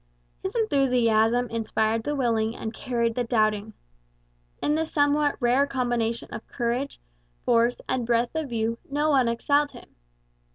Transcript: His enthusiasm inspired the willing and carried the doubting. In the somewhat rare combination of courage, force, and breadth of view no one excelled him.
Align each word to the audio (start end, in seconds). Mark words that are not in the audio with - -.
His 0.41 0.55
enthusiasm 0.55 1.47
inspired 1.51 2.01
the 2.03 2.15
willing 2.15 2.55
and 2.55 2.73
carried 2.73 3.13
the 3.13 3.23
doubting. 3.23 3.75
In 4.59 4.73
the 4.73 4.83
somewhat 4.83 5.35
rare 5.39 5.67
combination 5.67 6.33
of 6.33 6.47
courage, 6.47 6.99
force, 7.45 7.77
and 7.87 8.03
breadth 8.03 8.33
of 8.33 8.49
view 8.49 8.79
no 8.89 9.11
one 9.11 9.27
excelled 9.27 9.73
him. 9.73 9.93